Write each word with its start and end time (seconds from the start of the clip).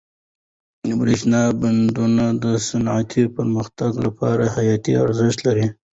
د 0.85 0.89
برښنا 0.99 1.41
بندونه 1.61 2.25
د 2.43 2.45
صنعتي 2.67 3.23
پرمختګ 3.35 3.91
لپاره 4.05 4.43
حیاتي 4.55 4.93
ارزښت 5.05 5.39
لري. 5.47 5.67